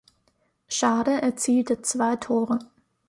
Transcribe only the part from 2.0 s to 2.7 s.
Tore.